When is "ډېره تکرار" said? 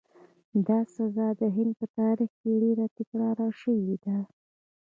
2.61-3.37